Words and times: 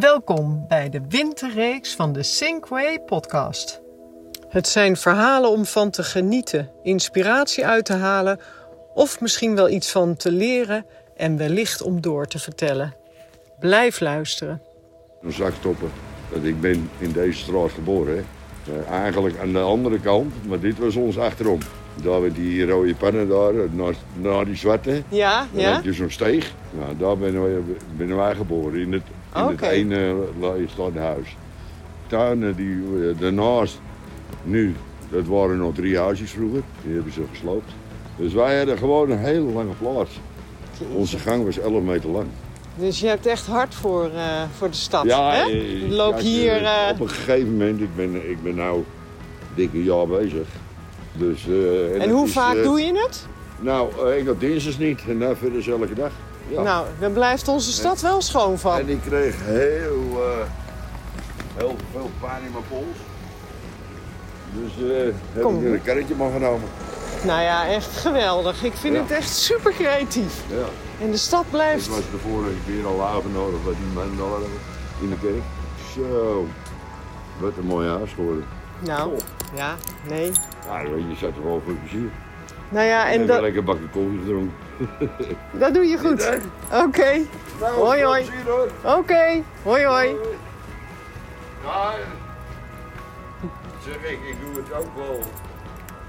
Welkom 0.00 0.64
bij 0.68 0.90
de 0.90 1.00
winterreeks 1.08 1.94
van 1.94 2.12
de 2.12 2.22
Sinkway 2.22 3.00
podcast. 3.00 3.80
Het 4.48 4.68
zijn 4.68 4.96
verhalen 4.96 5.50
om 5.50 5.64
van 5.64 5.90
te 5.90 6.02
genieten, 6.02 6.70
inspiratie 6.82 7.66
uit 7.66 7.84
te 7.84 7.92
halen 7.92 8.40
of 8.94 9.20
misschien 9.20 9.54
wel 9.54 9.68
iets 9.68 9.90
van 9.90 10.16
te 10.16 10.32
leren 10.32 10.86
en 11.16 11.36
wellicht 11.36 11.82
om 11.82 12.00
door 12.00 12.26
te 12.26 12.38
vertellen. 12.38 12.94
Blijf 13.58 14.00
luisteren. 14.00 14.62
Een. 15.22 15.90
Want 16.32 16.44
ik 16.44 16.60
ben 16.60 16.90
in 16.98 17.12
deze 17.12 17.38
straat 17.38 17.70
geboren. 17.70 18.16
Hè. 18.16 18.22
Eh, 18.72 18.88
eigenlijk 18.90 19.38
aan 19.38 19.52
de 19.52 19.60
andere 19.60 20.00
kant, 20.00 20.46
maar 20.46 20.60
dit 20.60 20.78
was 20.78 20.96
ons 20.96 21.18
achterom. 21.18 21.58
Daar 22.02 22.22
we 22.22 22.32
die 22.32 22.66
rode 22.66 22.94
pannen 22.94 23.28
daar, 23.28 23.52
naar, 23.70 23.94
naar 24.16 24.44
die 24.44 24.56
zwarte. 24.56 25.02
Ja, 25.08 25.46
Dan 25.52 25.62
ja? 25.62 25.74
heb 25.74 25.84
je 25.84 25.92
zo'n 25.92 26.10
steeg. 26.10 26.52
Nou, 26.70 26.96
daar 26.96 27.18
ben 27.18 27.42
wij, 27.42 27.60
ben 27.96 28.16
wij 28.16 28.34
geboren, 28.34 28.80
in 28.80 28.92
het, 28.92 29.02
in 29.34 29.42
Oké. 29.42 29.52
het 29.52 29.62
ene 29.62 30.14
leegstaande 30.40 30.98
huis. 30.98 31.36
Tuinen 32.06 32.56
die 32.56 32.76
eh, 32.76 33.18
daarnaast, 33.20 33.80
nu, 34.42 34.74
dat 35.10 35.26
waren 35.26 35.56
nog 35.58 35.74
drie 35.74 35.98
huisjes 35.98 36.30
vroeger. 36.30 36.62
Die 36.84 36.94
hebben 36.94 37.12
ze 37.12 37.22
gesloopt. 37.30 37.70
Dus 38.16 38.32
wij 38.32 38.56
hadden 38.56 38.78
gewoon 38.78 39.10
een 39.10 39.18
hele 39.18 39.52
lange 39.52 39.74
plaats. 39.78 40.20
Onze 40.94 41.18
gang 41.18 41.44
was 41.44 41.58
11 41.58 41.82
meter 41.82 42.10
lang. 42.10 42.26
Dus 42.76 43.00
je 43.00 43.06
hebt 43.06 43.26
echt 43.26 43.46
hard 43.46 43.74
voor, 43.74 44.10
eh, 44.14 44.42
voor 44.56 44.68
de 44.70 44.76
stad. 44.76 45.04
Ja, 45.04 45.32
hè? 45.32 45.42
eh, 45.42 45.80
Je 45.80 45.88
loopt 45.88 46.14
kijk, 46.14 46.26
hier. 46.26 46.70
Op 46.90 47.00
een 47.00 47.08
gegeven 47.08 47.50
moment, 47.50 47.80
ik 47.80 47.96
ben, 47.96 48.30
ik 48.30 48.42
ben 48.42 48.54
nou 48.54 48.84
dik 49.54 49.72
een 49.72 49.82
jaar 49.82 50.06
bezig. 50.06 50.46
Dus, 51.12 51.46
en 52.00 52.10
hoe 52.10 52.26
is, 52.26 52.32
vaak 52.32 52.62
doe 52.62 52.80
je 52.80 52.92
het? 52.94 53.26
Nou, 53.60 54.12
ik 54.14 54.26
had 54.26 54.40
dinsdags 54.40 54.78
niet 54.78 55.00
en 55.08 55.18
dan 55.18 55.36
verder 55.36 55.58
is 55.58 55.68
elke 55.68 55.94
dag. 55.94 56.10
Ja. 56.50 56.62
Nou, 56.62 56.86
dan 56.98 57.12
blijft 57.12 57.48
onze 57.48 57.72
stad 57.72 58.00
wel 58.00 58.22
schoon 58.22 58.58
van. 58.58 58.78
En 58.78 58.88
ik 58.88 59.00
kreeg 59.06 59.34
heel, 59.44 60.22
eh, 60.22 60.46
heel 61.56 61.76
veel 61.92 62.10
pijn 62.20 62.42
in 62.44 62.52
mijn 62.52 62.64
pols. 62.68 62.96
Dus 64.52 64.90
eh, 64.90 65.12
heb 65.32 65.42
Kom. 65.42 65.66
ik 65.66 65.72
een 65.72 65.82
karretje 65.82 66.14
maar 66.14 66.30
genomen. 66.32 66.68
Nou 67.24 67.42
ja, 67.42 67.66
echt 67.68 67.96
geweldig. 67.96 68.62
Ik 68.64 68.72
vind 68.74 68.94
Ja. 68.94 69.00
het 69.00 69.10
echt 69.10 69.28
super 69.36 69.72
creatief. 69.72 70.42
Ja. 70.48 70.64
En 71.04 71.10
de 71.10 71.16
stad 71.16 71.42
Ik 71.44 71.50
blijft. 71.50 71.88
was 71.88 71.98
de 71.98 72.18
vorige 72.28 72.54
keer 72.66 72.86
al 72.86 73.06
uitgenodigd 73.06 73.64
bij 73.64 73.74
die 73.74 73.92
man 73.94 74.16
daar 74.16 74.48
in 75.00 75.08
de 75.10 75.16
kerk. 75.20 75.42
Zo, 75.94 76.46
wat 77.38 77.52
een 77.58 77.66
mooi 77.66 77.88
huis 77.88 78.12
geworden. 78.12 78.44
Nou, 78.78 79.12
ja, 79.54 79.74
nee. 80.08 80.30
Ja, 80.66 80.80
je 80.80 81.14
zat 81.20 81.30
er 81.36 81.44
wel 81.44 81.62
voor 81.64 81.74
plezier. 81.74 82.10
Nou 82.70 82.86
ja, 82.86 83.10
En 83.10 83.26
dat, 83.26 83.40
lekker 83.40 83.64
bakje 83.64 83.88
koffie 83.92 84.18
gedronken. 84.18 84.54
dat 85.52 85.74
doe 85.74 85.84
je 85.86 85.98
goed. 85.98 86.40
Oké, 86.84 87.20
Nou, 87.60 87.74
Hoi, 87.74 87.98
veel 87.98 88.08
hoi. 88.08 88.26
hoor. 88.46 88.68
oké. 88.84 89.42
Hoi, 89.62 89.84
hoi. 89.84 90.16
Ja, 91.64 91.92
zeg 93.84 93.94
ik, 93.96 94.18
ik 94.28 94.36
doe 94.40 94.62
het 94.62 94.72
ook 94.72 94.96
wel 94.96 95.20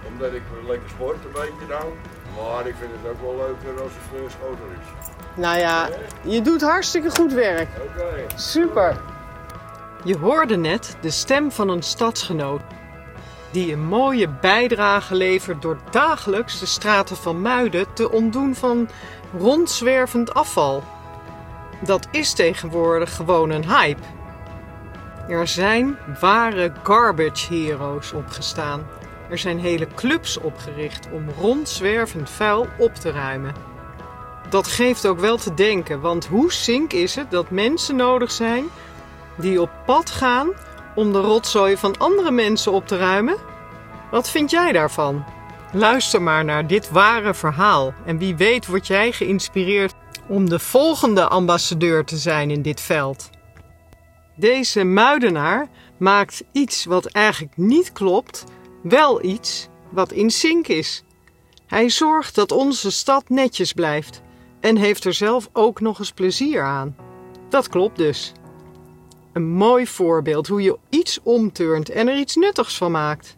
omdat 0.08 0.34
ik 0.34 0.42
lekker 0.67 0.89
sport 0.89 1.16
een 1.26 1.32
beetje 1.32 1.67
nou. 1.70 1.84
Maar 2.38 2.67
ik 2.67 2.76
vind 2.80 2.92
het 3.02 3.12
ook 3.12 3.22
wel 3.22 3.36
leuker 3.36 3.82
als 3.84 3.92
het 3.94 4.22
uh, 4.23 4.30
schoter 4.30 4.66
is. 4.82 5.09
Nou 5.34 5.58
ja, 5.59 5.89
je 6.22 6.42
doet 6.42 6.62
hartstikke 6.62 7.09
goed 7.09 7.34
werk. 7.34 7.67
Oké. 7.86 8.26
Super. 8.36 9.02
Je 10.04 10.17
hoorde 10.17 10.56
net 10.58 10.95
de 11.02 11.09
stem 11.09 11.52
van 11.52 11.70
een 11.70 11.84
stadsgenoot. 11.84 12.62
Die 13.52 13.74
een 13.74 13.86
mooie 13.86 14.30
bijdrage 14.30 15.16
levert 15.16 15.62
door 15.62 15.78
dagelijks 15.90 16.60
de 16.60 16.66
straten 16.66 17.16
van 17.16 17.42
Muiden 17.42 17.94
te 17.94 18.12
ontdoen 18.12 18.56
van 18.56 18.90
rondzwervend 19.38 20.34
afval. 20.34 20.84
Dat 21.80 22.08
is 22.12 22.34
tegenwoordig 22.34 23.16
gewoon 23.16 23.50
een 23.50 23.70
hype. 23.70 24.02
Er 25.28 25.48
zijn 25.48 25.98
ware 26.20 26.74
garbage 26.84 27.54
heroes 27.54 28.12
opgestaan. 28.14 28.88
Er 29.30 29.38
zijn 29.38 29.60
hele 29.60 29.88
clubs 29.96 30.38
opgericht 30.38 31.08
om 31.12 31.30
rondzwervend 31.40 32.30
vuil 32.30 32.67
op 32.78 32.95
te 32.95 33.11
ruimen. 33.11 33.54
Dat 34.50 34.67
geeft 34.67 35.08
ook 35.08 35.20
wel 35.20 35.38
te 35.38 35.54
denken, 35.54 36.02
want 36.02 36.26
hoe 36.26 36.54
zink 36.54 36.94
is 36.94 37.16
het 37.16 37.32
dat 37.32 37.50
mensen 37.50 37.95
nodig 37.95 38.32
zijn 38.32 38.66
die 39.38 39.61
op 39.61 39.70
pad 39.86 40.10
gaan 40.10 40.50
om 40.96 41.12
de 41.12 41.20
rotzooi 41.20 41.78
van 41.78 41.98
andere 41.98 42.32
mensen 42.32 42.72
op 42.72 42.88
te 42.88 42.98
ruimen? 42.98 43.38
Wat 44.12 44.30
vind 44.30 44.52
jij 44.52 44.72
daarvan? 44.72 45.24
Luister 45.74 46.22
maar 46.22 46.46
naar 46.46 46.68
dit 46.68 46.92
ware 46.92 47.34
verhaal 47.34 47.94
en 48.06 48.18
wie 48.18 48.36
weet 48.36 48.68
word 48.68 48.88
jij 48.88 49.12
geïnspireerd 49.12 49.94
om 50.28 50.50
de 50.50 50.60
volgende 50.60 51.28
ambassadeur 51.28 52.06
te 52.06 52.18
zijn 52.18 52.52
in 52.52 52.62
dit 52.62 52.82
veld. 52.82 53.30
Deze 54.36 54.84
muidenaar 54.84 55.68
maakt 55.98 56.44
iets 56.52 56.86
wat 56.86 57.06
eigenlijk 57.06 57.58
niet 57.58 57.92
klopt, 57.92 58.44
wel 58.84 59.23
iets 59.23 59.70
wat 59.90 60.12
in 60.12 60.32
zink 60.32 60.68
is. 60.68 61.04
Hij 61.68 61.90
zorgt 61.90 62.36
dat 62.36 62.52
onze 62.52 62.92
stad 62.92 63.30
netjes 63.30 63.73
blijft 63.73 64.22
en 64.60 64.76
heeft 64.76 65.06
er 65.06 65.14
zelf 65.14 65.50
ook 65.54 65.82
nog 65.82 66.00
eens 66.00 66.12
plezier 66.12 66.64
aan. 66.64 66.96
Dat 67.50 67.70
klopt 67.70 67.98
dus. 67.98 68.32
Een 69.33 69.49
mooi 69.49 69.87
voorbeeld 69.87 70.47
hoe 70.47 70.61
je 70.61 70.77
iets 70.89 71.19
omturnt 71.23 71.89
en 71.89 72.08
er 72.08 72.17
iets 72.17 72.36
nuttigs 72.36 72.77
van 72.77 72.92
maakt. 72.92 73.36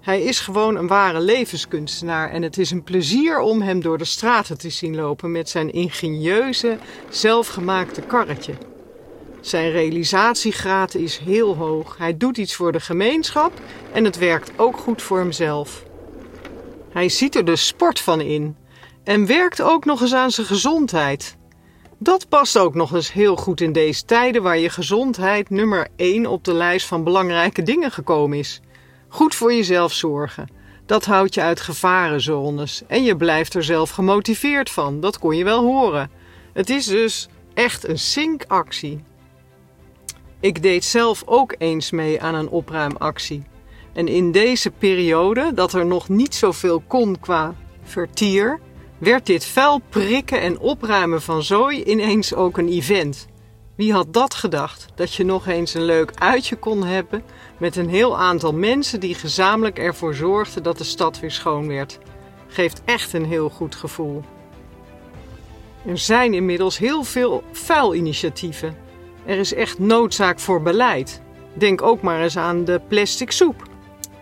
Hij 0.00 0.22
is 0.22 0.40
gewoon 0.40 0.76
een 0.76 0.86
ware 0.86 1.20
levenskunstenaar 1.20 2.30
en 2.30 2.42
het 2.42 2.58
is 2.58 2.70
een 2.70 2.84
plezier 2.84 3.38
om 3.38 3.62
hem 3.62 3.80
door 3.80 3.98
de 3.98 4.04
straten 4.04 4.58
te 4.58 4.70
zien 4.70 4.94
lopen 4.94 5.32
met 5.32 5.48
zijn 5.48 5.72
ingenieuze, 5.72 6.78
zelfgemaakte 7.08 8.00
karretje. 8.00 8.52
Zijn 9.40 9.70
realisatiegraad 9.70 10.94
is 10.94 11.18
heel 11.18 11.56
hoog. 11.56 11.96
Hij 11.98 12.16
doet 12.16 12.38
iets 12.38 12.54
voor 12.54 12.72
de 12.72 12.80
gemeenschap 12.80 13.52
en 13.92 14.04
het 14.04 14.18
werkt 14.18 14.50
ook 14.56 14.76
goed 14.76 15.02
voor 15.02 15.18
hemzelf. 15.18 15.84
Hij 16.90 17.08
ziet 17.08 17.34
er 17.34 17.44
de 17.44 17.56
sport 17.56 18.00
van 18.00 18.20
in 18.20 18.56
en 19.04 19.26
werkt 19.26 19.62
ook 19.62 19.84
nog 19.84 20.00
eens 20.00 20.14
aan 20.14 20.30
zijn 20.30 20.46
gezondheid. 20.46 21.36
Dat 21.98 22.28
past 22.28 22.58
ook 22.58 22.74
nog 22.74 22.94
eens 22.94 23.12
heel 23.12 23.36
goed 23.36 23.60
in 23.60 23.72
deze 23.72 24.04
tijden 24.04 24.42
waar 24.42 24.58
je 24.58 24.70
gezondheid 24.70 25.50
nummer 25.50 25.88
1 25.96 26.26
op 26.26 26.44
de 26.44 26.52
lijst 26.52 26.86
van 26.86 27.04
belangrijke 27.04 27.62
dingen 27.62 27.90
gekomen 27.90 28.38
is. 28.38 28.60
Goed 29.08 29.34
voor 29.34 29.54
jezelf 29.54 29.92
zorgen. 29.92 30.48
Dat 30.86 31.04
houdt 31.04 31.34
je 31.34 31.40
uit 31.40 31.60
gevarenzones 31.60 32.82
en 32.86 33.04
je 33.04 33.16
blijft 33.16 33.54
er 33.54 33.64
zelf 33.64 33.90
gemotiveerd 33.90 34.70
van. 34.70 35.00
Dat 35.00 35.18
kon 35.18 35.36
je 35.36 35.44
wel 35.44 35.62
horen. 35.64 36.10
Het 36.52 36.70
is 36.70 36.86
dus 36.86 37.28
echt 37.54 37.88
een 37.88 37.98
zinkactie. 37.98 39.04
Ik 40.40 40.62
deed 40.62 40.84
zelf 40.84 41.22
ook 41.26 41.54
eens 41.58 41.90
mee 41.90 42.22
aan 42.22 42.34
een 42.34 42.48
opruimactie. 42.48 43.42
En 43.92 44.08
in 44.08 44.32
deze 44.32 44.70
periode, 44.70 45.54
dat 45.54 45.72
er 45.72 45.86
nog 45.86 46.08
niet 46.08 46.34
zoveel 46.34 46.82
kon 46.86 47.20
qua 47.20 47.54
vertier, 47.82 48.60
werd 48.98 49.26
dit 49.26 49.44
vuil 49.44 49.80
prikken 49.88 50.40
en 50.40 50.58
opruimen 50.58 51.22
van 51.22 51.42
zooi 51.42 51.84
ineens 51.84 52.34
ook 52.34 52.58
een 52.58 52.68
event. 52.68 53.26
Wie 53.76 53.92
had 53.92 54.12
dat 54.12 54.34
gedacht? 54.34 54.86
Dat 54.94 55.14
je 55.14 55.24
nog 55.24 55.46
eens 55.46 55.74
een 55.74 55.84
leuk 55.84 56.12
uitje 56.14 56.56
kon 56.56 56.84
hebben 56.84 57.22
met 57.58 57.76
een 57.76 57.88
heel 57.88 58.18
aantal 58.18 58.52
mensen 58.52 59.00
die 59.00 59.14
gezamenlijk 59.14 59.78
ervoor 59.78 60.14
zorgden 60.14 60.62
dat 60.62 60.78
de 60.78 60.84
stad 60.84 61.20
weer 61.20 61.30
schoon 61.30 61.68
werd. 61.68 61.98
Geeft 62.48 62.82
echt 62.84 63.12
een 63.12 63.24
heel 63.24 63.48
goed 63.48 63.74
gevoel. 63.74 64.22
Er 65.86 65.98
zijn 65.98 66.34
inmiddels 66.34 66.78
heel 66.78 67.04
veel 67.04 67.42
vuilinitiatieven. 67.52 68.76
Er 69.26 69.38
is 69.38 69.54
echt 69.54 69.78
noodzaak 69.78 70.40
voor 70.40 70.62
beleid. 70.62 71.22
Denk 71.54 71.82
ook 71.82 72.02
maar 72.02 72.22
eens 72.22 72.36
aan 72.36 72.64
de 72.64 72.80
plastic 72.88 73.30
soep. 73.30 73.62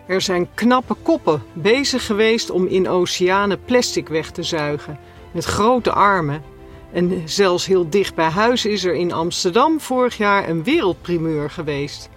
Er 0.07 0.21
zijn 0.21 0.47
knappe 0.53 0.93
koppen 0.93 1.43
bezig 1.53 2.05
geweest 2.05 2.49
om 2.49 2.67
in 2.67 2.89
oceanen 2.89 3.63
plastic 3.63 4.07
weg 4.07 4.31
te 4.31 4.43
zuigen. 4.43 4.99
Met 5.31 5.45
grote 5.45 5.91
armen. 5.91 6.43
En 6.91 7.21
zelfs 7.25 7.65
heel 7.65 7.89
dicht 7.89 8.15
bij 8.15 8.29
huis 8.29 8.65
is 8.65 8.83
er 8.83 8.93
in 8.93 9.13
Amsterdam 9.13 9.79
vorig 9.79 10.17
jaar 10.17 10.49
een 10.49 10.63
wereldprimeur 10.63 11.49
geweest. 11.49 12.09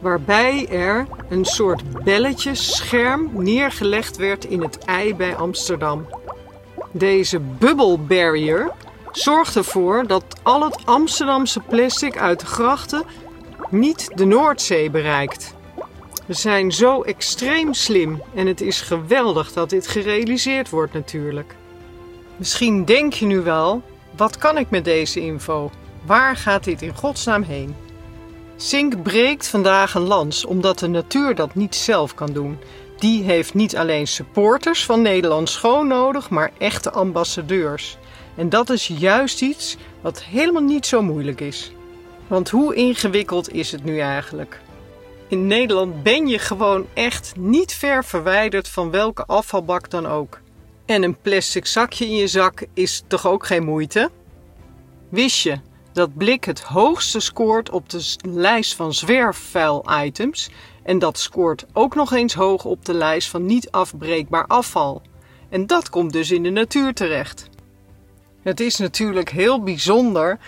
Waarbij 0.00 0.68
er 0.68 1.06
een 1.28 1.44
soort 1.44 2.02
belletjesscherm 2.04 3.30
neergelegd 3.32 4.16
werd 4.16 4.44
in 4.44 4.62
het 4.62 4.78
ei 4.78 5.14
bij 5.14 5.36
Amsterdam. 5.36 6.06
Deze 6.92 7.40
bubble 7.40 7.98
barrier 7.98 8.70
zorgt 9.12 9.56
ervoor 9.56 10.06
dat 10.06 10.24
al 10.42 10.64
het 10.64 10.86
Amsterdamse 10.86 11.60
plastic 11.60 12.18
uit 12.18 12.40
de 12.40 12.46
grachten 12.46 13.02
niet 13.70 14.10
de 14.14 14.24
Noordzee 14.24 14.90
bereikt. 14.90 15.58
We 16.30 16.36
zijn 16.36 16.72
zo 16.72 17.02
extreem 17.02 17.74
slim 17.74 18.22
en 18.34 18.46
het 18.46 18.60
is 18.60 18.80
geweldig 18.80 19.52
dat 19.52 19.70
dit 19.70 19.86
gerealiseerd 19.86 20.70
wordt 20.70 20.92
natuurlijk. 20.92 21.54
Misschien 22.36 22.84
denk 22.84 23.12
je 23.12 23.26
nu 23.26 23.40
wel, 23.40 23.82
wat 24.16 24.38
kan 24.38 24.58
ik 24.58 24.70
met 24.70 24.84
deze 24.84 25.20
info? 25.20 25.70
Waar 26.06 26.36
gaat 26.36 26.64
dit 26.64 26.82
in 26.82 26.94
godsnaam 26.94 27.42
heen? 27.42 27.74
Zink 28.56 29.02
breekt 29.02 29.48
vandaag 29.48 29.94
een 29.94 30.06
lans 30.06 30.44
omdat 30.44 30.78
de 30.78 30.88
natuur 30.88 31.34
dat 31.34 31.54
niet 31.54 31.74
zelf 31.74 32.14
kan 32.14 32.32
doen. 32.32 32.58
Die 32.98 33.22
heeft 33.22 33.54
niet 33.54 33.76
alleen 33.76 34.06
supporters 34.06 34.84
van 34.84 35.02
Nederland 35.02 35.48
schoon 35.48 35.86
nodig, 35.86 36.30
maar 36.30 36.52
echte 36.58 36.90
ambassadeurs. 36.90 37.96
En 38.36 38.48
dat 38.48 38.70
is 38.70 38.86
juist 38.86 39.42
iets 39.42 39.76
wat 40.00 40.22
helemaal 40.22 40.62
niet 40.62 40.86
zo 40.86 41.02
moeilijk 41.02 41.40
is. 41.40 41.72
Want 42.26 42.50
hoe 42.50 42.74
ingewikkeld 42.74 43.52
is 43.52 43.72
het 43.72 43.84
nu 43.84 43.98
eigenlijk? 43.98 44.60
In 45.30 45.46
Nederland 45.46 46.02
ben 46.02 46.26
je 46.26 46.38
gewoon 46.38 46.86
echt 46.94 47.32
niet 47.36 47.72
ver 47.72 48.04
verwijderd 48.04 48.68
van 48.68 48.90
welke 48.90 49.24
afvalbak 49.26 49.90
dan 49.90 50.06
ook. 50.06 50.40
En 50.86 51.02
een 51.02 51.20
plastic 51.20 51.66
zakje 51.66 52.04
in 52.04 52.14
je 52.14 52.26
zak 52.26 52.66
is 52.74 53.02
toch 53.06 53.26
ook 53.26 53.46
geen 53.46 53.64
moeite? 53.64 54.10
Wist 55.08 55.42
je 55.42 55.58
dat 55.92 56.16
blik 56.16 56.44
het 56.44 56.60
hoogste 56.60 57.20
scoort 57.20 57.70
op 57.70 57.88
de 57.88 58.16
lijst 58.22 58.74
van 58.74 58.94
zwerfvuil-items 58.94 60.50
en 60.82 60.98
dat 60.98 61.18
scoort 61.18 61.66
ook 61.72 61.94
nog 61.94 62.12
eens 62.12 62.34
hoog 62.34 62.64
op 62.64 62.84
de 62.84 62.94
lijst 62.94 63.28
van 63.28 63.46
niet 63.46 63.70
afbreekbaar 63.70 64.46
afval? 64.46 65.02
En 65.48 65.66
dat 65.66 65.90
komt 65.90 66.12
dus 66.12 66.30
in 66.30 66.42
de 66.42 66.50
natuur 66.50 66.94
terecht. 66.94 67.48
Het 68.42 68.60
is 68.60 68.76
natuurlijk 68.76 69.30
heel 69.30 69.62
bijzonder 69.62 70.38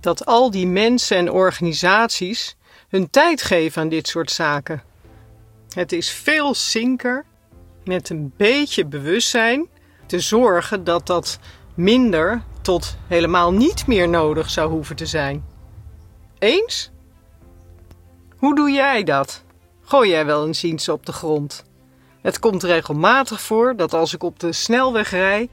dat 0.00 0.26
al 0.26 0.50
die 0.50 0.66
mensen 0.66 1.16
en 1.16 1.30
organisaties 1.30 2.56
hun 2.92 3.10
tijd 3.10 3.42
geven 3.42 3.82
aan 3.82 3.88
dit 3.88 4.08
soort 4.08 4.30
zaken. 4.30 4.82
Het 5.68 5.92
is 5.92 6.10
veel 6.10 6.54
zinker 6.54 7.24
met 7.84 8.10
een 8.10 8.32
beetje 8.36 8.86
bewustzijn 8.86 9.66
te 10.06 10.20
zorgen 10.20 10.84
dat 10.84 11.06
dat 11.06 11.38
minder 11.74 12.42
tot 12.62 12.96
helemaal 13.06 13.52
niet 13.52 13.86
meer 13.86 14.08
nodig 14.08 14.50
zou 14.50 14.70
hoeven 14.70 14.96
te 14.96 15.06
zijn. 15.06 15.44
Eens? 16.38 16.90
Hoe 18.36 18.54
doe 18.54 18.70
jij 18.70 19.02
dat? 19.02 19.44
Gooi 19.82 20.10
jij 20.10 20.26
wel 20.26 20.46
eens 20.46 20.64
iets 20.64 20.88
op 20.88 21.06
de 21.06 21.12
grond? 21.12 21.64
Het 22.20 22.38
komt 22.38 22.62
regelmatig 22.62 23.40
voor 23.40 23.76
dat 23.76 23.94
als 23.94 24.14
ik 24.14 24.22
op 24.22 24.40
de 24.40 24.52
snelweg 24.52 25.10
rij, 25.10 25.48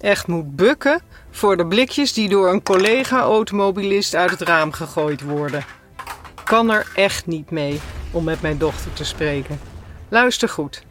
echt 0.00 0.26
moet 0.26 0.56
bukken 0.56 1.00
voor 1.30 1.56
de 1.56 1.66
blikjes 1.66 2.12
die 2.12 2.28
door 2.28 2.52
een 2.52 2.62
collega-automobilist 2.62 4.14
uit 4.14 4.30
het 4.30 4.40
raam 4.40 4.72
gegooid 4.72 5.20
worden. 5.22 5.64
Kan 6.48 6.70
er 6.70 6.86
echt 6.94 7.26
niet 7.26 7.50
mee 7.50 7.80
om 8.10 8.24
met 8.24 8.42
mijn 8.42 8.58
dochter 8.58 8.92
te 8.92 9.04
spreken. 9.04 9.60
Luister 10.08 10.48
goed. 10.48 10.82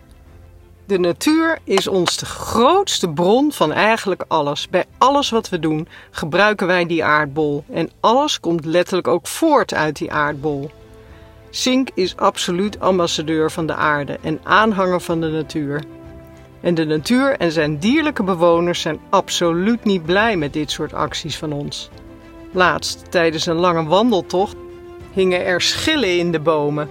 De 0.85 0.99
natuur 0.99 1.59
is 1.63 1.87
ons 1.87 2.17
de 2.17 2.25
grootste 2.25 3.09
bron 3.09 3.51
van 3.51 3.71
eigenlijk 3.71 4.25
alles. 4.27 4.69
Bij 4.69 4.85
alles 4.97 5.29
wat 5.29 5.49
we 5.49 5.59
doen 5.59 5.87
gebruiken 6.11 6.67
wij 6.67 6.85
die 6.85 7.03
aardbol. 7.03 7.63
En 7.71 7.89
alles 7.99 8.39
komt 8.39 8.65
letterlijk 8.65 9.07
ook 9.07 9.27
voort 9.27 9.73
uit 9.73 9.97
die 9.97 10.11
aardbol. 10.11 10.71
Sink 11.49 11.89
is 11.93 12.17
absoluut 12.17 12.79
ambassadeur 12.79 13.51
van 13.51 13.67
de 13.67 13.75
aarde 13.75 14.19
en 14.21 14.39
aanhanger 14.43 15.01
van 15.01 15.21
de 15.21 15.29
natuur. 15.29 15.83
En 16.61 16.75
de 16.75 16.85
natuur 16.85 17.37
en 17.37 17.51
zijn 17.51 17.79
dierlijke 17.79 18.23
bewoners 18.23 18.81
zijn 18.81 18.99
absoluut 19.09 19.83
niet 19.83 20.05
blij 20.05 20.37
met 20.37 20.53
dit 20.53 20.71
soort 20.71 20.93
acties 20.93 21.37
van 21.37 21.53
ons. 21.53 21.89
Laatst, 22.51 23.11
tijdens 23.11 23.45
een 23.45 23.55
lange 23.55 23.85
wandeltocht, 23.85 24.55
hingen 25.17 25.45
er 25.45 25.61
schillen 25.61 26.17
in 26.17 26.31
de 26.31 26.39
bomen. 26.39 26.89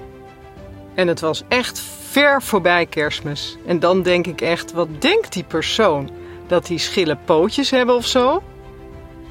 En 0.94 1.08
het 1.08 1.20
was 1.20 1.42
echt 1.48 1.80
ver 2.10 2.42
voorbij 2.42 2.86
kerstmis. 2.86 3.56
En 3.66 3.78
dan 3.78 4.02
denk 4.02 4.26
ik 4.26 4.40
echt, 4.40 4.72
wat 4.72 4.88
denkt 4.98 5.32
die 5.32 5.44
persoon? 5.44 6.10
Dat 6.46 6.66
die 6.66 6.78
schillen 6.78 7.18
pootjes 7.24 7.70
hebben 7.70 7.94
of 7.94 8.06
zo? 8.06 8.42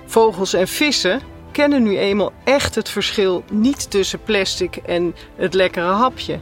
Vogels 0.06 0.54
en 0.54 0.68
vissen 0.68 1.22
kennen 1.52 1.84
nu 1.84 1.98
eenmaal 1.98 2.34
echt 2.44 2.76
het 2.76 2.90
verschil 2.90 3.44
niet 3.52 3.92
tussen 3.92 4.24
plastic 4.24 4.76
en 4.76 5.16
het 5.36 5.54
lekkere 5.54 5.92
hapje. 5.92 6.40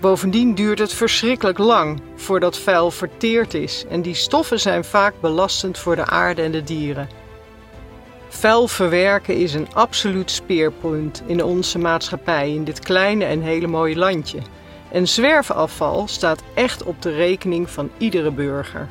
Bovendien 0.00 0.54
duurt 0.54 0.78
het 0.78 0.92
verschrikkelijk 0.92 1.58
lang 1.58 2.00
voordat 2.16 2.58
vuil 2.58 2.90
verteerd 2.90 3.54
is 3.54 3.84
en 3.88 4.02
die 4.02 4.14
stoffen 4.14 4.60
zijn 4.60 4.84
vaak 4.84 5.14
belastend 5.20 5.78
voor 5.78 5.96
de 5.96 6.06
aarde 6.06 6.42
en 6.42 6.52
de 6.52 6.62
dieren. 6.62 7.19
Vuil 8.32 8.68
verwerken 8.68 9.36
is 9.36 9.54
een 9.54 9.68
absoluut 9.72 10.30
speerpunt 10.30 11.22
in 11.26 11.44
onze 11.44 11.78
maatschappij 11.78 12.50
in 12.54 12.64
dit 12.64 12.78
kleine 12.78 13.24
en 13.24 13.42
hele 13.42 13.66
mooie 13.66 13.96
landje. 13.96 14.38
En 14.92 15.08
zwerfafval 15.08 16.08
staat 16.08 16.42
echt 16.54 16.82
op 16.82 17.02
de 17.02 17.10
rekening 17.10 17.70
van 17.70 17.90
iedere 17.98 18.30
burger. 18.30 18.88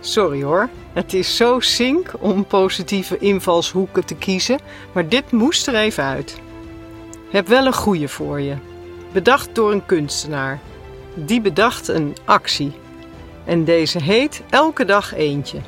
Sorry 0.00 0.42
hoor, 0.42 0.68
het 0.92 1.14
is 1.14 1.36
zo 1.36 1.60
zink 1.60 2.12
om 2.20 2.44
positieve 2.44 3.18
invalshoeken 3.18 4.04
te 4.04 4.14
kiezen, 4.14 4.58
maar 4.92 5.08
dit 5.08 5.32
moest 5.32 5.66
er 5.66 5.74
even 5.74 6.04
uit. 6.04 6.40
Heb 7.30 7.48
wel 7.48 7.66
een 7.66 7.74
goede 7.74 8.08
voor 8.08 8.40
je. 8.40 8.54
Bedacht 9.12 9.54
door 9.54 9.72
een 9.72 9.86
kunstenaar. 9.86 10.60
Die 11.14 11.40
bedacht 11.40 11.88
een 11.88 12.16
actie. 12.24 12.72
En 13.44 13.64
deze 13.64 14.02
heet 14.02 14.42
Elke 14.50 14.84
dag 14.84 15.14
eentje. 15.14 15.58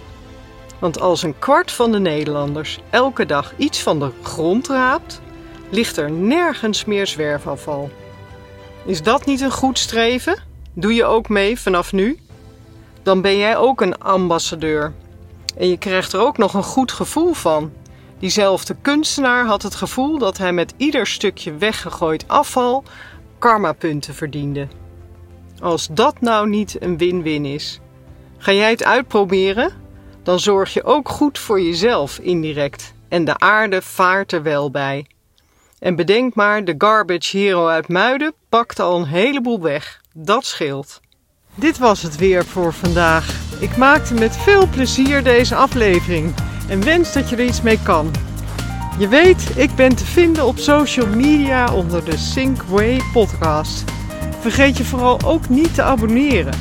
Want 0.78 1.00
als 1.00 1.22
een 1.22 1.38
kwart 1.38 1.72
van 1.72 1.92
de 1.92 1.98
Nederlanders 1.98 2.80
elke 2.90 3.26
dag 3.26 3.54
iets 3.56 3.82
van 3.82 3.98
de 3.98 4.10
grond 4.22 4.68
raapt, 4.68 5.20
ligt 5.70 5.96
er 5.96 6.10
nergens 6.10 6.84
meer 6.84 7.06
zwerfafval. 7.06 7.90
Is 8.84 9.02
dat 9.02 9.26
niet 9.26 9.40
een 9.40 9.52
goed 9.52 9.78
streven? 9.78 10.42
Doe 10.72 10.94
je 10.94 11.04
ook 11.04 11.28
mee 11.28 11.60
vanaf 11.60 11.92
nu? 11.92 12.18
Dan 13.02 13.20
ben 13.20 13.36
jij 13.36 13.56
ook 13.56 13.80
een 13.80 13.98
ambassadeur. 13.98 14.92
En 15.56 15.68
je 15.68 15.76
krijgt 15.76 16.12
er 16.12 16.20
ook 16.20 16.38
nog 16.38 16.54
een 16.54 16.62
goed 16.62 16.92
gevoel 16.92 17.32
van. 17.32 17.72
Diezelfde 18.18 18.76
kunstenaar 18.82 19.46
had 19.46 19.62
het 19.62 19.74
gevoel 19.74 20.18
dat 20.18 20.38
hij 20.38 20.52
met 20.52 20.74
ieder 20.76 21.06
stukje 21.06 21.54
weggegooid 21.54 22.24
afval 22.26 22.84
karmapunten 23.38 24.14
verdiende. 24.14 24.68
Als 25.60 25.88
dat 25.90 26.20
nou 26.20 26.48
niet 26.48 26.82
een 26.82 26.98
win-win 26.98 27.44
is. 27.44 27.80
Ga 28.38 28.52
jij 28.52 28.70
het 28.70 28.84
uitproberen? 28.84 29.85
Dan 30.26 30.40
zorg 30.40 30.72
je 30.72 30.84
ook 30.84 31.08
goed 31.08 31.38
voor 31.38 31.60
jezelf 31.60 32.18
indirect. 32.18 32.94
En 33.08 33.24
de 33.24 33.38
aarde 33.38 33.82
vaart 33.82 34.32
er 34.32 34.42
wel 34.42 34.70
bij. 34.70 35.06
En 35.78 35.96
bedenk 35.96 36.34
maar, 36.34 36.64
de 36.64 36.74
garbage 36.78 37.36
hero 37.36 37.66
uit 37.66 37.88
Muiden 37.88 38.32
pakt 38.48 38.80
al 38.80 38.98
een 38.98 39.06
heleboel 39.06 39.60
weg. 39.60 40.00
Dat 40.14 40.44
scheelt. 40.44 41.00
Dit 41.54 41.78
was 41.78 42.02
het 42.02 42.16
weer 42.16 42.44
voor 42.44 42.72
vandaag. 42.72 43.34
Ik 43.60 43.76
maakte 43.76 44.14
met 44.14 44.36
veel 44.36 44.68
plezier 44.68 45.22
deze 45.22 45.54
aflevering 45.54 46.34
en 46.68 46.84
wens 46.84 47.12
dat 47.12 47.28
je 47.28 47.36
er 47.36 47.44
iets 47.44 47.62
mee 47.62 47.82
kan. 47.82 48.10
Je 48.98 49.08
weet, 49.08 49.50
ik 49.56 49.74
ben 49.74 49.96
te 49.96 50.04
vinden 50.04 50.46
op 50.46 50.58
social 50.58 51.06
media 51.06 51.74
onder 51.74 52.04
de 52.04 52.16
Synkway 52.16 53.00
podcast. 53.12 53.84
Vergeet 54.40 54.76
je 54.76 54.84
vooral 54.84 55.20
ook 55.24 55.48
niet 55.48 55.74
te 55.74 55.82
abonneren. 55.82 56.54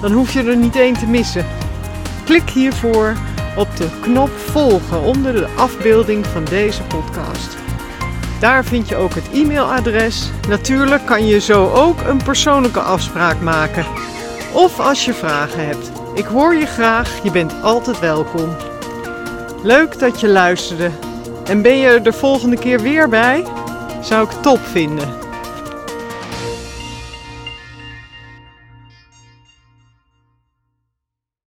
Dan 0.00 0.12
hoef 0.12 0.32
je 0.32 0.42
er 0.42 0.56
niet 0.56 0.76
één 0.76 0.94
te 0.94 1.06
missen. 1.06 1.46
Klik 2.24 2.50
hiervoor 2.50 3.16
op 3.56 3.76
de 3.76 3.88
knop 4.00 4.30
volgen 4.30 5.02
onder 5.02 5.32
de 5.32 5.46
afbeelding 5.56 6.26
van 6.26 6.44
deze 6.44 6.82
podcast. 6.82 7.56
Daar 8.40 8.64
vind 8.64 8.88
je 8.88 8.96
ook 8.96 9.14
het 9.14 9.28
e-mailadres. 9.32 10.30
Natuurlijk 10.48 11.06
kan 11.06 11.26
je 11.26 11.40
zo 11.40 11.70
ook 11.72 12.00
een 12.00 12.22
persoonlijke 12.22 12.80
afspraak 12.80 13.40
maken. 13.40 13.86
Of 14.52 14.80
als 14.80 15.04
je 15.04 15.14
vragen 15.14 15.66
hebt. 15.66 15.90
Ik 16.14 16.24
hoor 16.24 16.54
je 16.54 16.66
graag, 16.66 17.22
je 17.22 17.30
bent 17.30 17.62
altijd 17.62 17.98
welkom. 17.98 18.56
Leuk 19.62 19.98
dat 19.98 20.20
je 20.20 20.28
luisterde. 20.28 20.90
En 21.44 21.62
ben 21.62 21.78
je 21.78 21.86
er 21.86 22.02
de 22.02 22.12
volgende 22.12 22.58
keer 22.58 22.80
weer 22.80 23.08
bij? 23.08 23.44
Zou 24.00 24.24
ik 24.24 24.42
top 24.42 24.60
vinden. 24.60 25.23